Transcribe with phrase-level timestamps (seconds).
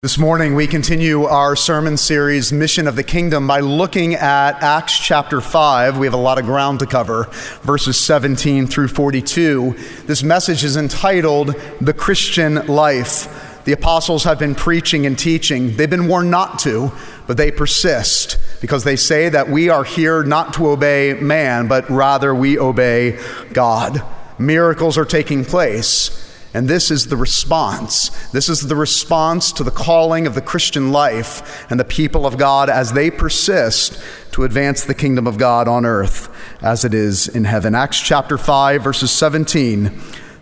[0.00, 4.96] This morning, we continue our sermon series, Mission of the Kingdom, by looking at Acts
[4.96, 5.98] chapter 5.
[5.98, 7.24] We have a lot of ground to cover,
[7.62, 9.74] verses 17 through 42.
[10.06, 11.48] This message is entitled
[11.80, 13.64] The Christian Life.
[13.64, 15.76] The apostles have been preaching and teaching.
[15.76, 16.92] They've been warned not to,
[17.26, 21.90] but they persist because they say that we are here not to obey man, but
[21.90, 23.18] rather we obey
[23.52, 24.00] God.
[24.38, 26.27] Miracles are taking place.
[26.54, 28.08] And this is the response.
[28.30, 32.38] This is the response to the calling of the Christian life and the people of
[32.38, 37.28] God as they persist to advance the kingdom of God on earth as it is
[37.28, 37.74] in heaven.
[37.74, 39.90] Acts chapter 5, verses 17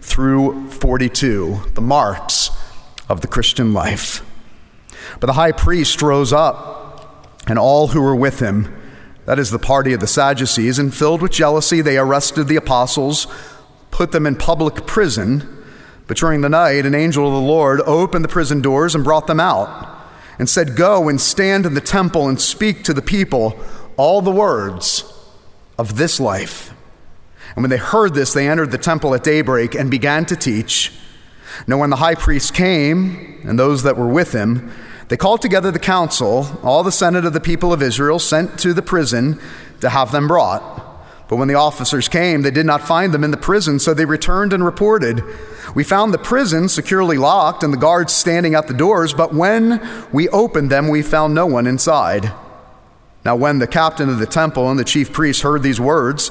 [0.01, 2.51] through 42, the marks
[3.09, 4.25] of the Christian life.
[5.19, 8.75] But the high priest rose up, and all who were with him,
[9.25, 13.27] that is the party of the Sadducees, and filled with jealousy, they arrested the apostles,
[13.91, 15.56] put them in public prison
[16.07, 19.27] but during the night, an angel of the Lord opened the prison doors and brought
[19.27, 19.97] them out,
[20.39, 23.59] and said, Go and stand in the temple and speak to the people
[23.97, 25.13] all the words
[25.79, 26.73] of this life.
[27.55, 30.93] And when they heard this, they entered the temple at daybreak and began to teach.
[31.67, 34.71] Now, when the high priest came, and those that were with him,
[35.09, 38.75] they called together the council, all the senate of the people of Israel, sent to
[38.75, 39.41] the prison
[39.81, 40.86] to have them brought.
[41.29, 44.05] But when the officers came, they did not find them in the prison, so they
[44.05, 45.25] returned and reported.
[45.75, 49.81] We found the prison securely locked and the guards standing at the doors, but when
[50.13, 52.33] we opened them, we found no one inside.
[53.25, 56.31] Now, when the captain of the temple and the chief priests heard these words,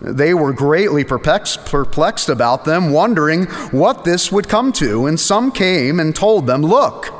[0.00, 5.06] they were greatly perplexed about them, wondering what this would come to.
[5.06, 7.14] And some came and told them, Look,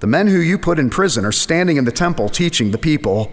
[0.00, 3.32] the men who you put in prison are standing in the temple teaching the people.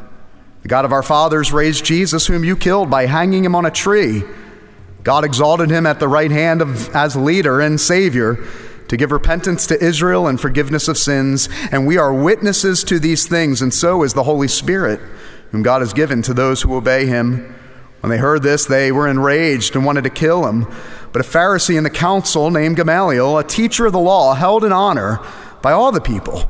[0.61, 3.71] The God of our fathers raised Jesus, whom you killed by hanging him on a
[3.71, 4.23] tree.
[5.03, 8.37] God exalted him at the right hand of, as leader and Savior
[8.87, 11.49] to give repentance to Israel and forgiveness of sins.
[11.71, 14.99] And we are witnesses to these things, and so is the Holy Spirit,
[15.51, 17.55] whom God has given to those who obey him.
[18.01, 20.67] When they heard this, they were enraged and wanted to kill him.
[21.13, 24.71] But a Pharisee in the council named Gamaliel, a teacher of the law, held in
[24.71, 25.19] honor
[25.61, 26.49] by all the people,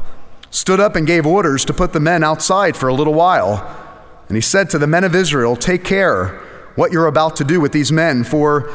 [0.50, 3.81] stood up and gave orders to put the men outside for a little while.
[4.32, 6.40] And he said to the men of Israel, Take care
[6.76, 8.72] what you're about to do with these men, for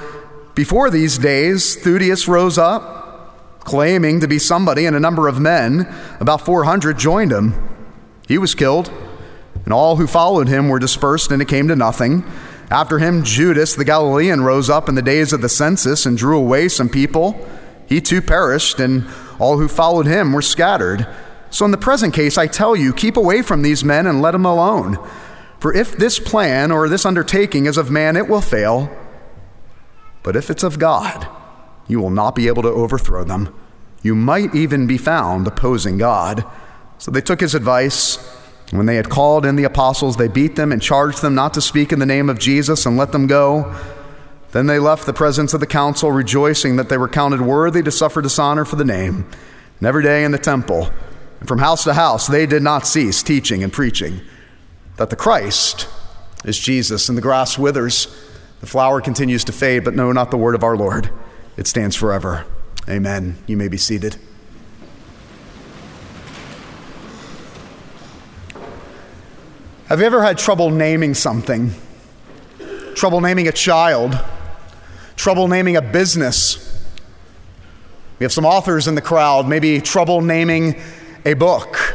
[0.55, 5.91] before these days, Theudas rose up, claiming to be somebody, and a number of men,
[6.21, 7.55] about 400, joined him.
[8.29, 8.93] He was killed,
[9.65, 12.31] and all who followed him were dispersed, and it came to nothing.
[12.71, 16.37] After him, Judas the Galilean rose up in the days of the census and drew
[16.37, 17.49] away some people.
[17.87, 19.07] He too perished, and
[19.39, 21.07] all who followed him were scattered.
[21.49, 24.33] So, in the present case, I tell you, keep away from these men and let
[24.33, 24.99] them alone.
[25.59, 28.91] For if this plan or this undertaking is of man, it will fail.
[30.23, 31.27] But if it's of God,
[31.89, 33.55] you will not be able to overthrow them.
[34.03, 36.45] You might even be found opposing God.
[36.99, 38.17] So they took his advice.
[38.71, 41.61] When they had called in the apostles, they beat them and charged them not to
[41.61, 43.75] speak in the name of Jesus and let them go.
[44.53, 47.91] Then they left the presence of the council, rejoicing that they were counted worthy to
[47.91, 49.27] suffer dishonor for the name.
[49.79, 50.91] And every day in the temple,
[51.41, 54.21] and from house to house, they did not cease teaching and preaching
[54.97, 55.89] that the Christ
[56.45, 58.07] is Jesus, and the grass withers,
[58.61, 61.11] the flower continues to fade, but no, not the word of our Lord.
[61.57, 62.47] It stands forever.
[62.89, 63.39] Amen.
[63.47, 64.17] You may be seated.
[69.89, 71.73] Have you ever had trouble naming something?
[72.95, 74.19] Trouble naming a child?
[75.17, 76.63] Trouble naming a business?
[78.19, 80.81] We have some authors in the crowd, maybe trouble naming
[81.25, 81.86] a book.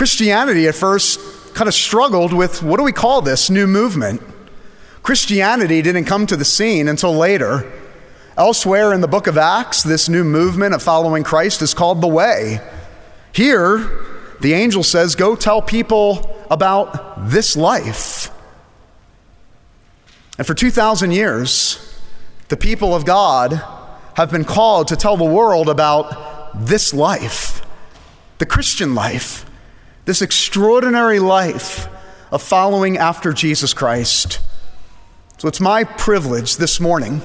[0.00, 1.20] Christianity at first
[1.52, 4.22] kind of struggled with what do we call this new movement?
[5.02, 7.70] Christianity didn't come to the scene until later.
[8.34, 12.08] Elsewhere in the book of Acts, this new movement of following Christ is called the
[12.08, 12.62] Way.
[13.32, 13.76] Here,
[14.40, 18.30] the angel says, Go tell people about this life.
[20.38, 22.00] And for 2,000 years,
[22.48, 23.62] the people of God
[24.14, 27.62] have been called to tell the world about this life,
[28.38, 29.44] the Christian life
[30.04, 31.88] this extraordinary life
[32.32, 34.40] of following after Jesus Christ.
[35.38, 37.22] So it's my privilege this morning,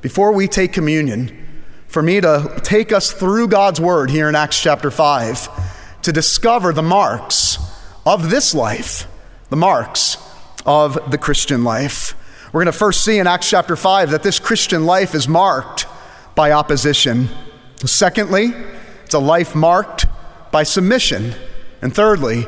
[0.00, 1.46] before we take communion,
[1.86, 6.72] for me to take us through God's word here in Acts chapter 5 to discover
[6.72, 7.58] the marks
[8.06, 9.06] of this life,
[9.48, 10.16] the marks
[10.64, 12.14] of the Christian life.
[12.52, 15.86] We're going to first see in Acts chapter 5 that this Christian life is marked
[16.34, 17.28] by opposition.
[17.84, 18.52] Secondly,
[19.04, 20.06] it's a life marked
[20.50, 21.34] by submission.
[21.82, 22.46] And thirdly,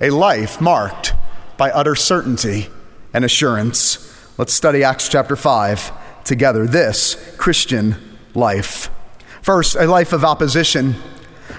[0.00, 1.14] a life marked
[1.56, 2.68] by utter certainty
[3.12, 4.06] and assurance.
[4.38, 6.66] Let's study Acts chapter 5 together.
[6.66, 7.96] This Christian
[8.34, 8.88] life.
[9.42, 10.94] First, a life of opposition.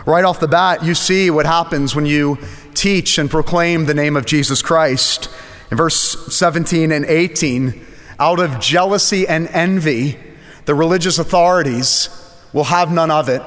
[0.06, 2.40] Right off the bat, you see what happens when you
[2.74, 5.30] teach and proclaim the name of Jesus Christ.
[5.70, 7.86] In verse 17 and 18,
[8.20, 10.18] out of jealousy and envy,
[10.66, 12.10] the religious authorities
[12.54, 13.42] will have none of it.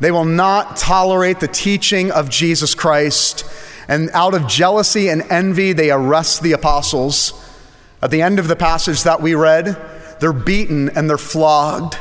[0.00, 3.44] They will not tolerate the teaching of Jesus Christ.
[3.88, 7.32] And out of jealousy and envy, they arrest the apostles.
[8.02, 9.76] At the end of the passage that we read,
[10.20, 11.98] they're beaten and they're flogged.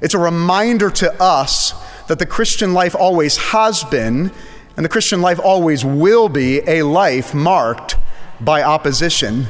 [0.00, 1.74] It's a reminder to us
[2.06, 4.30] that the Christian life always has been,
[4.76, 7.96] and the Christian life always will be, a life marked
[8.40, 9.46] by opposition.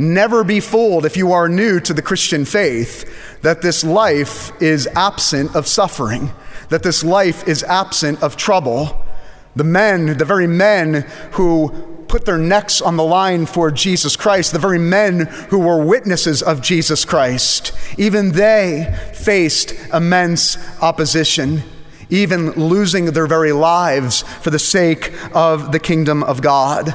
[0.00, 4.86] Never be fooled if you are new to the Christian faith that this life is
[4.96, 6.32] absent of suffering,
[6.70, 9.04] that this life is absent of trouble.
[9.56, 11.68] The men, the very men who
[12.08, 16.42] put their necks on the line for Jesus Christ, the very men who were witnesses
[16.42, 21.62] of Jesus Christ, even they faced immense opposition,
[22.08, 26.94] even losing their very lives for the sake of the kingdom of God.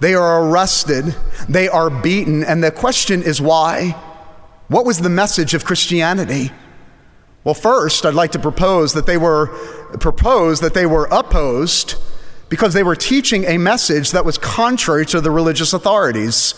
[0.00, 1.14] They are arrested,
[1.48, 3.90] they are beaten, and the question is why?
[4.68, 6.50] What was the message of Christianity?
[7.44, 9.46] Well, first, I'd like to propose that they were
[10.00, 11.94] propose that they were opposed
[12.48, 16.54] because they were teaching a message that was contrary to the religious authorities.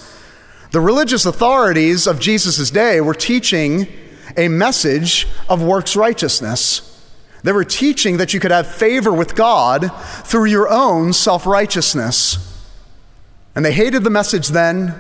[0.71, 3.87] The religious authorities of Jesus' day were teaching
[4.37, 6.85] a message of works righteousness.
[7.43, 9.91] They were teaching that you could have favor with God
[10.25, 12.48] through your own self righteousness.
[13.59, 14.95] And they hated the message then,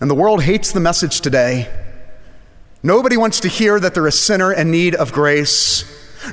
[0.00, 1.70] and the world hates the message today.
[2.82, 5.84] Nobody wants to hear that they're a sinner in need of grace.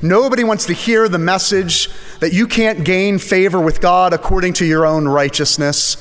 [0.01, 1.89] Nobody wants to hear the message
[2.21, 5.97] that you can't gain favor with God according to your own righteousness.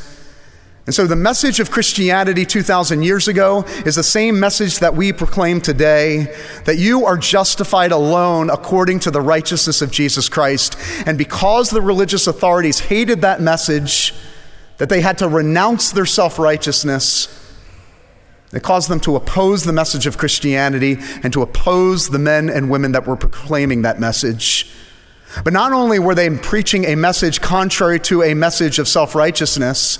[0.87, 5.13] And so, the message of Christianity 2,000 years ago is the same message that we
[5.13, 6.33] proclaim today
[6.67, 10.77] that you are justified alone according to the righteousness of Jesus Christ.
[11.05, 14.15] And because the religious authorities hated that message,
[14.79, 17.35] that they had to renounce their self righteousness.
[18.53, 22.71] It caused them to oppose the message of Christianity and to oppose the men and
[22.71, 24.71] women that were proclaiming that message.
[25.45, 29.99] But not only were they preaching a message contrary to a message of self righteousness,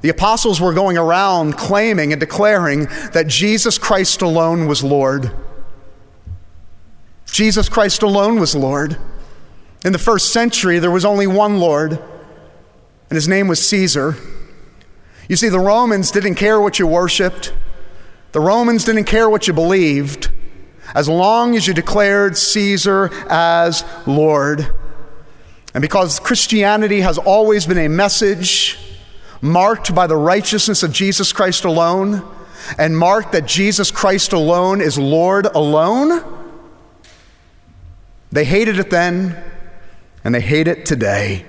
[0.00, 5.32] the apostles were going around claiming and declaring that Jesus Christ alone was Lord.
[7.26, 8.96] Jesus Christ alone was Lord.
[9.84, 11.98] In the first century, there was only one Lord
[13.10, 14.16] and his name was Caesar.
[15.28, 17.52] You see, the Romans didn't care what you worshiped,
[18.32, 20.30] the Romans didn't care what you believed,
[20.94, 24.66] as long as you declared Caesar as Lord.
[25.74, 28.78] And because Christianity has always been a message
[29.40, 32.26] marked by the righteousness of Jesus Christ alone,
[32.76, 36.22] and marked that Jesus Christ alone is Lord alone,
[38.30, 39.42] they hated it then,
[40.24, 41.46] and they hate it today.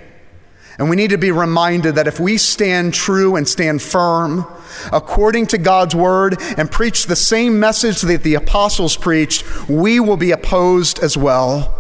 [0.80, 4.48] And we need to be reminded that if we stand true and stand firm
[4.94, 10.16] according to God's word and preach the same message that the apostles preached, we will
[10.16, 11.76] be opposed as well.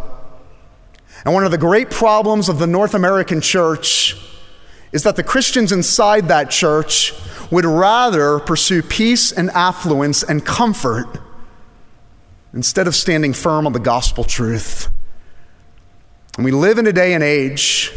[1.23, 4.17] And one of the great problems of the North American church
[4.91, 7.13] is that the Christians inside that church
[7.51, 11.21] would rather pursue peace and affluence and comfort
[12.53, 14.89] instead of standing firm on the gospel truth.
[16.35, 17.93] And we live in a day and age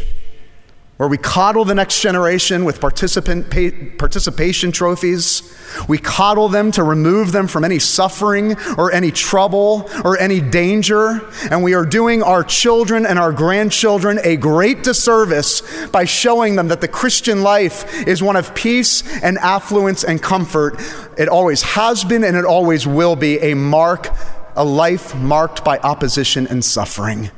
[0.97, 5.41] where we coddle the next generation with participation trophies.
[5.87, 11.27] We coddle them to remove them from any suffering or any trouble or any danger.
[11.49, 16.67] And we are doing our children and our grandchildren a great disservice by showing them
[16.67, 20.79] that the Christian life is one of peace and affluence and comfort.
[21.17, 24.09] It always has been and it always will be a mark,
[24.55, 27.31] a life marked by opposition and suffering.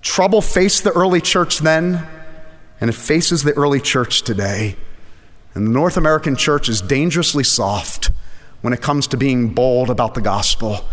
[0.00, 2.08] Trouble faced the early church then
[2.82, 4.74] and it faces the early church today.
[5.54, 8.10] And the North American church is dangerously soft
[8.60, 10.84] when it comes to being bold about the gospel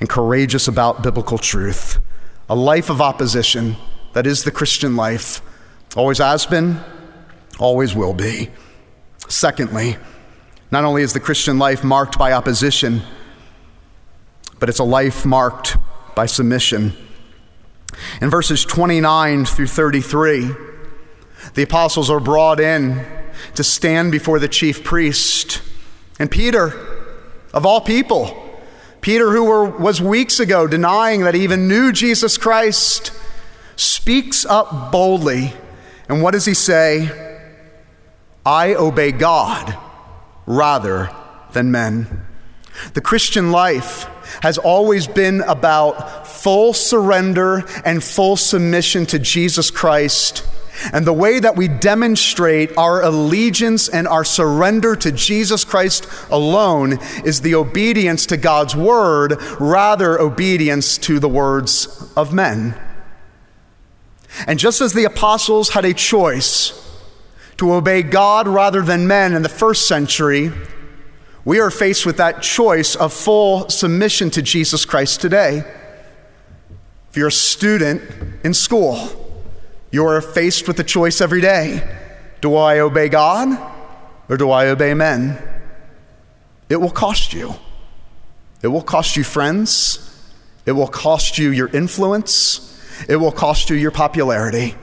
[0.00, 1.98] and courageous about biblical truth.
[2.50, 3.76] A life of opposition
[4.12, 5.40] that is the Christian life,
[5.96, 6.78] always has been,
[7.58, 8.50] always will be.
[9.26, 9.96] Secondly,
[10.70, 13.00] not only is the Christian life marked by opposition,
[14.58, 15.78] but it's a life marked
[16.14, 16.92] by submission.
[18.20, 20.50] In verses 29 through 33,
[21.54, 23.04] the apostles are brought in
[23.54, 25.62] to stand before the chief priest.
[26.18, 26.74] And Peter,
[27.52, 28.36] of all people,
[29.00, 33.12] Peter, who were, was weeks ago denying that he even knew Jesus Christ,
[33.76, 35.54] speaks up boldly.
[36.08, 37.38] And what does he say?
[38.44, 39.76] I obey God
[40.46, 41.10] rather
[41.52, 42.26] than men.
[42.94, 44.06] The Christian life
[44.42, 50.46] has always been about full surrender and full submission to Jesus Christ.
[50.92, 56.98] And the way that we demonstrate our allegiance and our surrender to Jesus Christ alone
[57.24, 62.80] is the obedience to God's word, rather, obedience to the words of men.
[64.46, 66.72] And just as the apostles had a choice
[67.58, 70.52] to obey God rather than men in the first century,
[71.44, 75.64] we are faced with that choice of full submission to Jesus Christ today.
[77.10, 78.02] If you're a student
[78.44, 79.19] in school,
[79.90, 81.96] you are faced with the choice every day
[82.40, 83.48] do I obey God
[84.28, 85.38] or do I obey men?
[86.68, 87.54] It will cost you.
[88.62, 90.06] It will cost you friends.
[90.64, 92.66] It will cost you your influence.
[93.08, 94.74] It will cost you your popularity.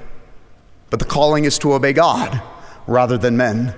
[0.89, 2.41] But the calling is to obey God
[2.85, 3.73] rather than men.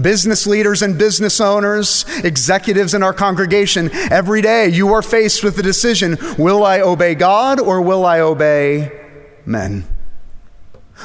[0.00, 5.56] Business leaders and business owners, executives in our congregation, every day you are faced with
[5.56, 8.90] the decision will I obey God or will I obey
[9.44, 9.84] men?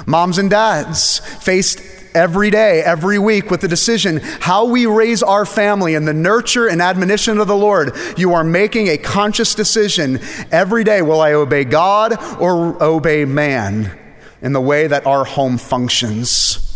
[0.06, 1.82] Moms and dads faced
[2.14, 6.68] every day, every week with the decision how we raise our family and the nurture
[6.68, 7.96] and admonition of the Lord.
[8.18, 10.20] You are making a conscious decision
[10.52, 13.98] every day will I obey God or obey man
[14.42, 16.68] in the way that our home functions?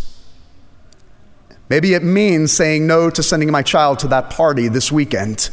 [1.68, 5.50] Maybe it means saying no to sending my child to that party this weekend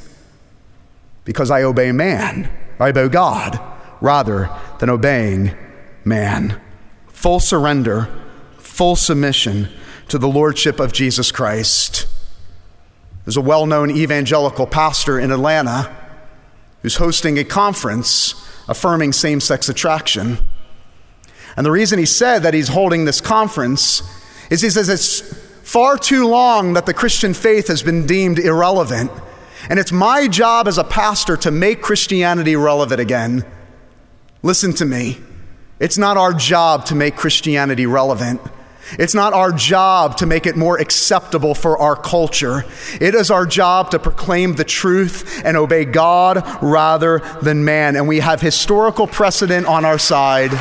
[1.24, 3.58] because I obey man, I obey God,
[4.00, 5.56] rather than obeying
[6.04, 6.60] man.
[7.22, 8.08] Full surrender,
[8.58, 9.68] full submission
[10.08, 12.08] to the Lordship of Jesus Christ.
[13.24, 15.96] There's a well known evangelical pastor in Atlanta
[16.82, 18.34] who's hosting a conference
[18.66, 20.38] affirming same sex attraction.
[21.56, 24.02] And the reason he said that he's holding this conference
[24.50, 25.20] is he says it's
[25.62, 29.12] far too long that the Christian faith has been deemed irrelevant.
[29.70, 33.44] And it's my job as a pastor to make Christianity relevant again.
[34.42, 35.20] Listen to me.
[35.82, 38.40] It's not our job to make Christianity relevant.
[39.00, 42.64] It's not our job to make it more acceptable for our culture.
[43.00, 47.96] It is our job to proclaim the truth and obey God rather than man.
[47.96, 50.52] And we have historical precedent on our side.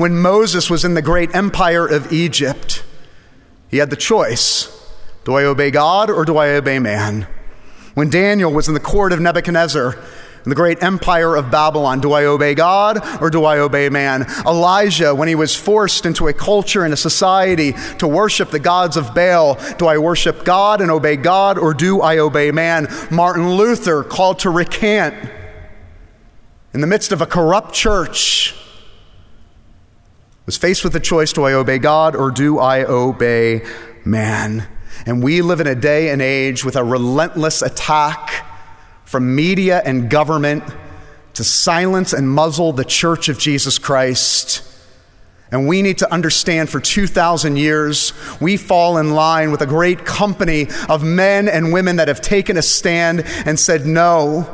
[0.00, 2.82] When Moses was in the great empire of Egypt,
[3.68, 4.76] he had the choice
[5.22, 7.28] do I obey God or do I obey man?
[7.94, 9.96] When Daniel was in the court of Nebuchadnezzar,
[10.44, 12.00] in the great empire of Babylon.
[12.00, 14.26] Do I obey God or do I obey man?
[14.46, 18.96] Elijah, when he was forced into a culture and a society to worship the gods
[18.96, 22.88] of Baal, do I worship God and obey God or do I obey man?
[23.10, 25.14] Martin Luther called to recant
[26.72, 28.54] in the midst of a corrupt church
[30.46, 33.64] was faced with the choice do I obey God or do I obey
[34.04, 34.66] man?
[35.06, 38.49] And we live in a day and age with a relentless attack
[39.10, 40.62] from media and government
[41.34, 44.62] to silence and muzzle the church of Jesus Christ.
[45.50, 50.04] And we need to understand for 2,000 years, we fall in line with a great
[50.04, 54.48] company of men and women that have taken a stand and said, no,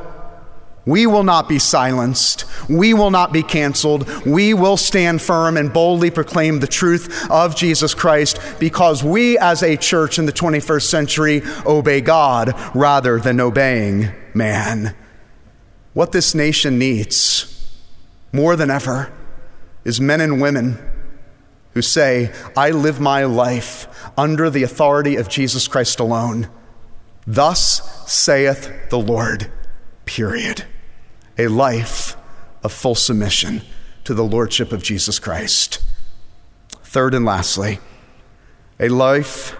[0.87, 2.47] we will not be silenced.
[2.67, 4.09] We will not be canceled.
[4.25, 9.63] We will stand firm and boldly proclaim the truth of Jesus Christ because we, as
[9.63, 14.95] a church in the 21st century, obey God rather than obeying man.
[15.93, 17.53] What this nation needs
[18.33, 19.13] more than ever
[19.85, 20.79] is men and women
[21.73, 26.49] who say, I live my life under the authority of Jesus Christ alone.
[27.27, 29.51] Thus saith the Lord,
[30.05, 30.65] period
[31.39, 32.17] a life
[32.63, 33.63] of full submission
[34.05, 35.85] to the Lordship of Jesus Christ.
[36.83, 37.79] Third and lastly,
[38.81, 39.57] a life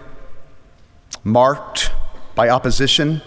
[1.23, 1.91] marked
[2.35, 3.21] by opposition,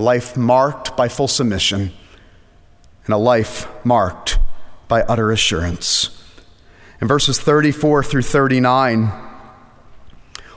[0.00, 1.92] a life marked by full submission,
[3.04, 4.38] and a life marked
[4.88, 6.08] by utter assurance.
[7.02, 9.12] In verses 34 through 39,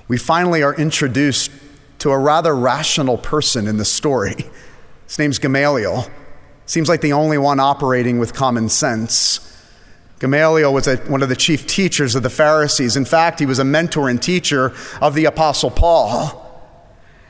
[0.07, 1.51] we finally are introduced
[1.99, 4.45] to a rather rational person in the story.
[5.07, 6.07] His name's Gamaliel.
[6.65, 9.41] Seems like the only one operating with common sense.
[10.19, 12.95] Gamaliel was a, one of the chief teachers of the Pharisees.
[12.95, 16.42] In fact, he was a mentor and teacher of the Apostle Paul.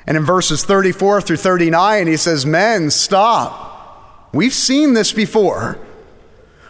[0.06, 4.30] And in verses 34 through 39, he says, Men, stop.
[4.34, 5.80] We've seen this before.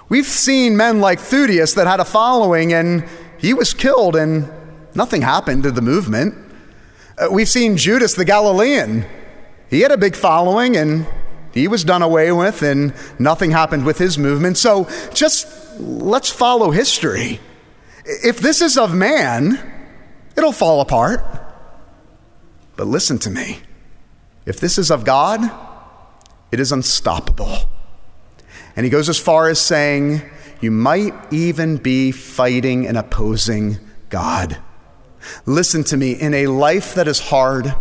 [0.09, 3.07] We've seen men like Theudas that had a following and
[3.39, 4.51] he was killed and
[4.93, 6.35] nothing happened to the movement.
[7.17, 9.05] Uh, we've seen Judas the Galilean.
[9.69, 11.07] He had a big following and
[11.53, 14.57] he was done away with and nothing happened with his movement.
[14.57, 15.47] So just
[15.79, 17.39] let's follow history.
[18.05, 19.57] If this is of man,
[20.35, 21.42] it'll fall apart.
[22.75, 23.59] But listen to me.
[24.45, 25.39] If this is of God,
[26.51, 27.69] it is unstoppable.
[28.75, 30.21] And he goes as far as saying,
[30.61, 33.77] you might even be fighting and opposing
[34.09, 34.57] God.
[35.45, 37.75] Listen to me, in a life that is hard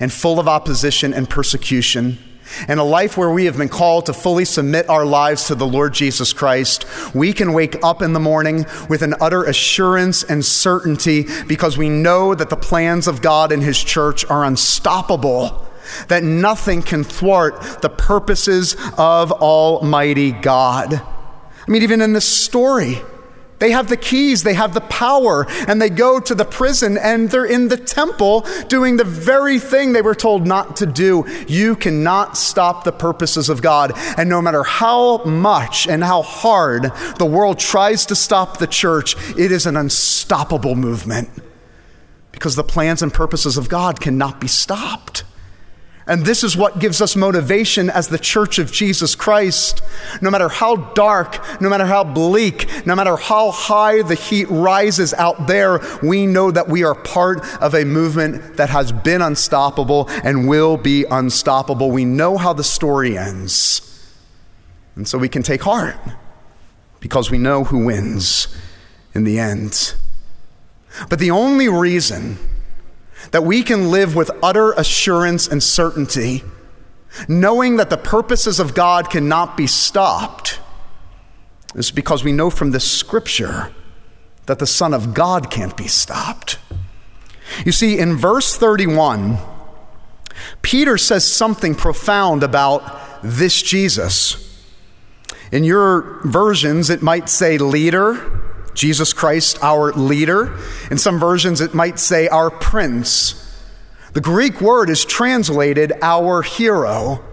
[0.00, 2.18] and full of opposition and persecution,
[2.66, 5.66] and a life where we have been called to fully submit our lives to the
[5.66, 10.44] Lord Jesus Christ, we can wake up in the morning with an utter assurance and
[10.44, 15.66] certainty because we know that the plans of God and His church are unstoppable,
[16.08, 20.94] that nothing can thwart the purposes of Almighty God.
[20.94, 22.98] I mean, even in this story,
[23.58, 27.30] they have the keys, they have the power, and they go to the prison and
[27.30, 31.24] they're in the temple doing the very thing they were told not to do.
[31.48, 33.92] You cannot stop the purposes of God.
[34.16, 39.16] And no matter how much and how hard the world tries to stop the church,
[39.36, 41.28] it is an unstoppable movement
[42.32, 45.24] because the plans and purposes of God cannot be stopped.
[46.08, 49.82] And this is what gives us motivation as the church of Jesus Christ.
[50.22, 55.12] No matter how dark, no matter how bleak, no matter how high the heat rises
[55.12, 60.08] out there, we know that we are part of a movement that has been unstoppable
[60.24, 61.90] and will be unstoppable.
[61.90, 63.84] We know how the story ends.
[64.96, 65.96] And so we can take heart
[67.00, 68.48] because we know who wins
[69.14, 69.94] in the end.
[71.10, 72.38] But the only reason
[73.30, 76.42] that we can live with utter assurance and certainty,
[77.28, 80.60] knowing that the purposes of God cannot be stopped,
[81.74, 83.72] is because we know from the scripture
[84.46, 86.58] that the Son of God can't be stopped.
[87.64, 89.38] You see, in verse 31,
[90.62, 94.44] Peter says something profound about this Jesus.
[95.50, 98.47] In your versions, it might say leader
[98.78, 100.56] Jesus Christ, our leader.
[100.88, 103.44] In some versions, it might say our prince.
[104.12, 107.24] The Greek word is translated our hero.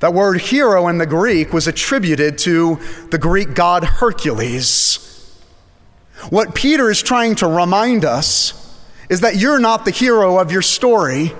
[0.00, 4.98] That word hero in the Greek was attributed to the Greek god Hercules.
[6.28, 8.52] What Peter is trying to remind us
[9.08, 11.32] is that you're not the hero of your story,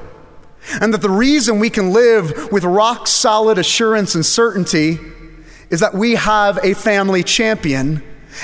[0.81, 5.01] and that the reason we can live with rock solid assurance and certainty
[5.71, 8.03] is that we have a family champion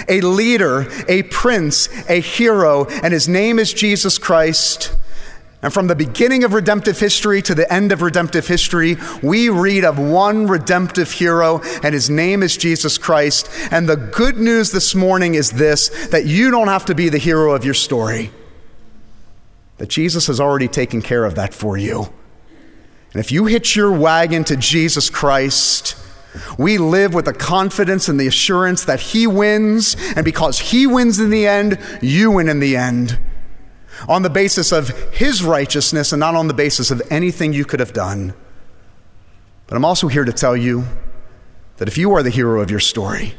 [0.09, 4.97] a leader, a prince, a hero, and his name is Jesus Christ.
[5.63, 9.85] And from the beginning of redemptive history to the end of redemptive history, we read
[9.85, 13.51] of one redemptive hero, and his name is Jesus Christ.
[13.71, 17.19] And the good news this morning is this that you don't have to be the
[17.19, 18.31] hero of your story,
[19.77, 22.11] that Jesus has already taken care of that for you.
[23.13, 25.97] And if you hitch your wagon to Jesus Christ,
[26.59, 31.19] we live with the confidence and the assurance that He wins, and because He wins
[31.19, 33.19] in the end, you win in the end.
[34.09, 37.81] On the basis of His righteousness and not on the basis of anything you could
[37.81, 38.35] have done.
[39.67, 40.85] But I'm also here to tell you
[41.77, 43.35] that if you are the hero of your story,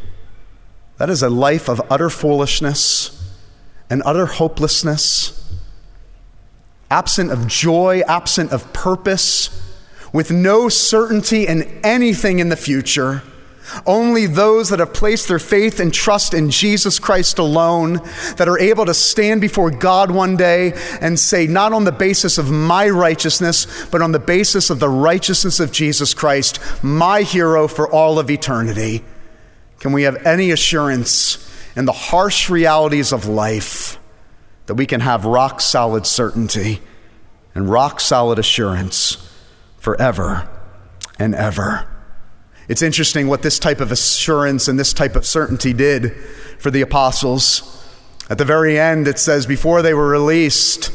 [0.98, 3.18] that is a life of utter foolishness
[3.90, 5.54] and utter hopelessness,
[6.90, 9.71] absent of joy, absent of purpose
[10.13, 13.24] with no certainty in anything in the future.
[13.86, 18.02] Only those that have placed their faith and trust in Jesus Christ alone
[18.36, 22.38] that are able to stand before God one day and say, not on the basis
[22.38, 27.67] of my righteousness, but on the basis of the righteousness of Jesus Christ, my hero
[27.67, 29.06] for all of eternity.
[29.80, 33.97] Can we have any assurance in the harsh realities of life
[34.65, 36.82] that we can have rock solid certainty
[37.56, 39.31] and rock solid assurance?
[39.82, 40.48] Forever
[41.20, 41.88] and ever.
[42.70, 46.13] It's interesting what this type of assurance and this type of certainty did
[46.60, 47.86] for the apostles.
[48.30, 50.91] At the very end, it says, before they were released,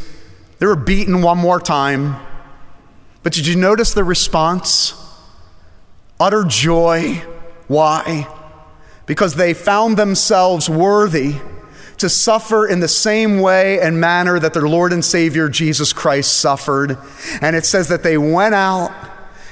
[0.59, 2.17] they were beaten one more time.
[3.23, 4.95] But did you notice the response?
[6.19, 7.23] Utter joy.
[7.67, 8.29] Why?
[9.05, 11.35] Because they found themselves worthy
[11.99, 16.41] to suffer in the same way and manner that their Lord and Savior Jesus Christ
[16.41, 16.99] suffered.
[17.41, 18.93] And it says that they went out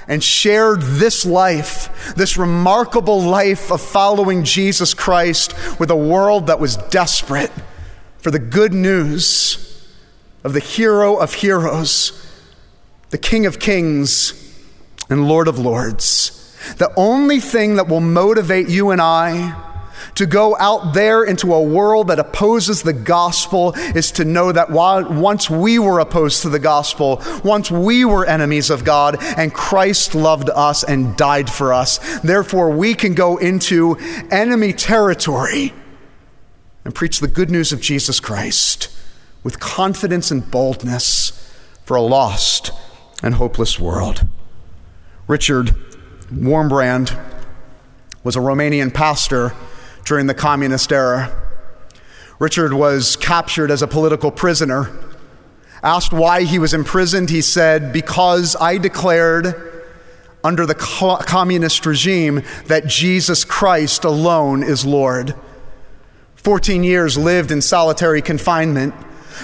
[0.07, 6.61] and shared this life, this remarkable life of following Jesus Christ with a world that
[6.61, 7.53] was desperate
[8.19, 9.87] for the good news
[10.43, 12.13] of the hero of heroes,
[13.11, 14.41] the King of kings
[15.09, 16.41] and Lord of lords.
[16.77, 19.74] The only thing that will motivate you and I
[20.15, 24.71] to go out there into a world that opposes the gospel is to know that
[24.71, 29.53] while, once we were opposed to the gospel, once we were enemies of God, and
[29.53, 31.99] Christ loved us and died for us.
[32.21, 33.97] Therefore, we can go into
[34.31, 35.73] enemy territory
[36.85, 38.89] and preach the good news of Jesus Christ
[39.43, 41.33] with confidence and boldness
[41.85, 42.71] for a lost
[43.23, 44.27] and hopeless world.
[45.27, 45.75] Richard
[46.33, 47.19] Wurmbrand
[48.23, 49.55] was a Romanian pastor
[50.05, 51.35] during the communist era.
[52.39, 54.91] Richard was captured as a political prisoner.
[55.83, 59.73] Asked why he was imprisoned, he said, Because I declared
[60.43, 65.35] under the co- communist regime that Jesus Christ alone is Lord.
[66.37, 68.95] 14 years lived in solitary confinement,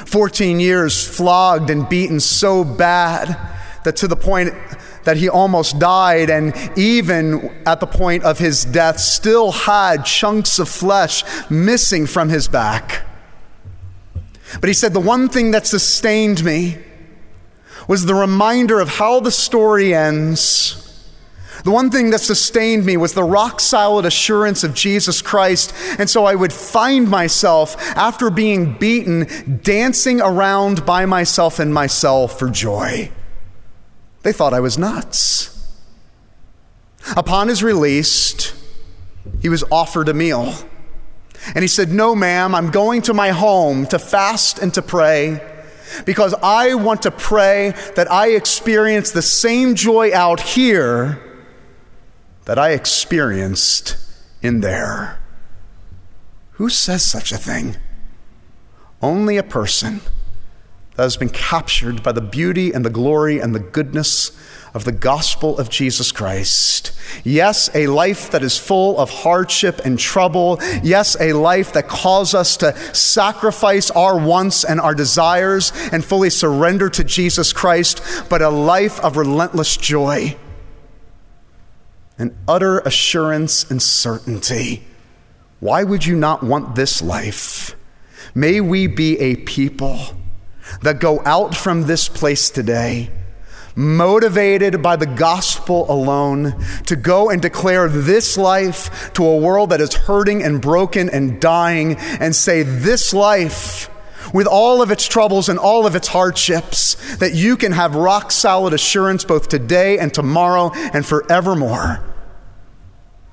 [0.07, 3.39] 14 years flogged and beaten so bad
[3.85, 4.53] that to the point
[5.11, 10.61] that he almost died, and even at the point of his death, still had chunks
[10.61, 13.03] of flesh missing from his back.
[14.61, 16.79] But he said, The one thing that sustained me
[17.89, 20.77] was the reminder of how the story ends.
[21.65, 25.75] The one thing that sustained me was the rock solid assurance of Jesus Christ.
[25.99, 32.39] And so I would find myself, after being beaten, dancing around by myself in myself
[32.39, 33.11] for joy.
[34.23, 35.47] They thought I was nuts.
[37.17, 38.53] Upon his release,
[39.41, 40.55] he was offered a meal.
[41.55, 45.41] And he said, No, ma'am, I'm going to my home to fast and to pray
[46.05, 51.21] because I want to pray that I experience the same joy out here
[52.45, 53.97] that I experienced
[54.43, 55.21] in there.
[56.53, 57.77] Who says such a thing?
[59.03, 60.03] Only a person
[61.01, 64.39] that has been captured by the beauty and the glory and the goodness
[64.75, 66.93] of the gospel of Jesus Christ.
[67.25, 70.59] Yes, a life that is full of hardship and trouble.
[70.83, 76.29] Yes, a life that calls us to sacrifice our wants and our desires and fully
[76.29, 80.37] surrender to Jesus Christ, but a life of relentless joy
[82.19, 84.85] and utter assurance and certainty.
[85.61, 87.75] Why would you not want this life?
[88.35, 90.20] May we be a people
[90.83, 93.11] that go out from this place today
[93.77, 96.55] motivated by the gospel alone
[96.87, 101.41] to go and declare this life to a world that is hurting and broken and
[101.41, 103.89] dying and say, This life,
[104.35, 108.31] with all of its troubles and all of its hardships, that you can have rock
[108.31, 112.05] solid assurance both today and tomorrow and forevermore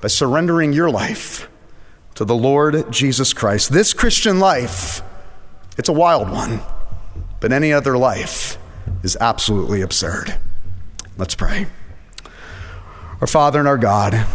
[0.02, 1.50] by surrendering your life
[2.16, 3.72] to the Lord Jesus Christ.
[3.72, 5.02] This Christian life,
[5.78, 6.62] it's a wild one.
[7.39, 8.58] But any other life
[9.04, 10.38] is absolutely absurd.
[11.17, 11.67] Let's pray.
[13.21, 14.26] Our Father and our God,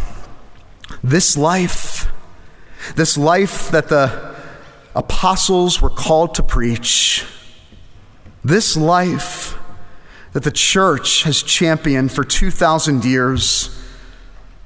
[1.03, 2.11] this life,
[2.95, 4.35] this life that the
[4.95, 7.25] apostles were called to preach,
[8.43, 9.57] this life
[10.33, 13.69] that the church has championed for 2,000 years,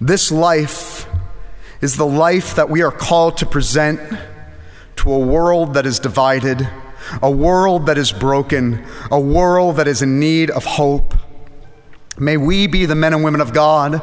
[0.02, 1.06] this life
[1.82, 4.00] is the life that we are called to present
[4.96, 6.68] to a world that is divided
[7.22, 11.16] a world that is broken, a world that is in need of hope.
[12.18, 14.02] May we be the men and women of God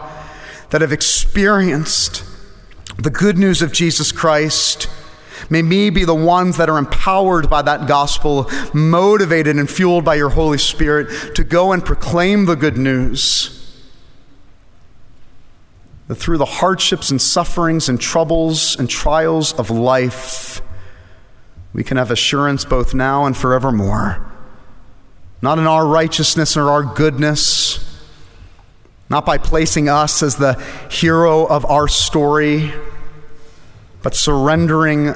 [0.70, 2.24] that have experienced
[2.96, 4.88] the good news of Jesus Christ.
[5.50, 10.14] May me be the ones that are empowered by that gospel, motivated and fueled by
[10.14, 13.50] your Holy Spirit to go and proclaim the good news.
[16.08, 20.60] That through the hardships and sufferings and troubles and trials of life,
[21.74, 24.24] we can have assurance both now and forevermore.
[25.42, 28.00] Not in our righteousness or our goodness,
[29.10, 30.54] not by placing us as the
[30.90, 32.72] hero of our story,
[34.02, 35.12] but surrendering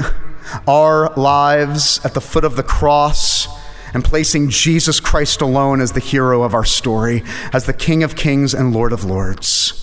[0.66, 3.46] our lives at the foot of the cross
[3.94, 8.16] and placing Jesus Christ alone as the hero of our story, as the King of
[8.16, 9.74] kings and Lord of lords.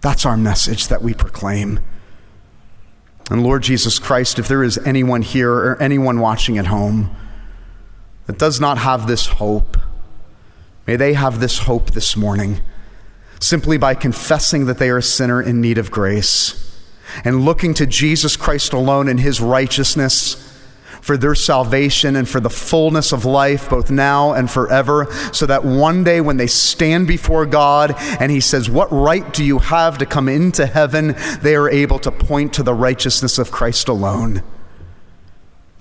[0.00, 1.80] That's our message that we proclaim.
[3.30, 7.14] And Lord Jesus Christ, if there is anyone here or anyone watching at home
[8.26, 9.76] that does not have this hope,
[10.86, 12.60] may they have this hope this morning
[13.40, 16.60] simply by confessing that they are a sinner in need of grace
[17.24, 20.43] and looking to Jesus Christ alone and his righteousness
[21.04, 25.62] for their salvation and for the fullness of life, both now and forever, so that
[25.62, 29.98] one day when they stand before God and He says, What right do you have
[29.98, 31.14] to come into heaven?
[31.42, 34.42] they are able to point to the righteousness of Christ alone.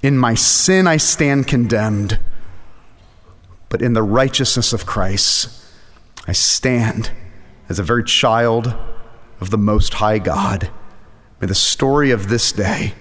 [0.02, 2.20] In my sin I stand condemned,
[3.70, 5.48] but in the righteousness of Christ
[6.28, 7.12] I stand
[7.70, 8.76] as a very child
[9.40, 10.70] of the Most High God.
[11.40, 12.94] May the story of this day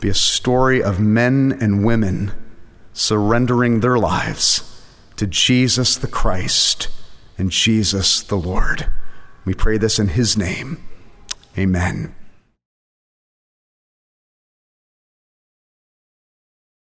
[0.00, 2.32] be a story of men and women
[2.92, 4.82] surrendering their lives
[5.16, 6.88] to Jesus the Christ
[7.36, 8.90] and Jesus the Lord.
[9.44, 10.82] We pray this in His name.
[11.56, 12.14] Amen.